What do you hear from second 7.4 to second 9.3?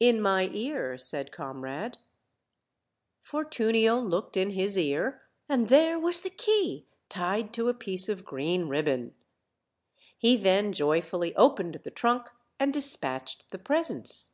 to a piece of green ribbon.